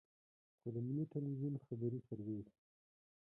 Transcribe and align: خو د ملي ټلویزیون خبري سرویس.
خو 0.59 0.67
د 0.75 0.77
ملي 0.87 1.05
ټلویزیون 1.11 1.55
خبري 1.65 1.99
سرویس. 2.07 2.49